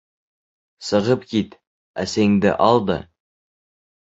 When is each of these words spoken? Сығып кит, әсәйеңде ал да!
Сығып 0.87 1.27
кит, 1.33 1.53
әсәйеңде 2.05 2.55
ал 2.71 2.83
да! 2.89 2.97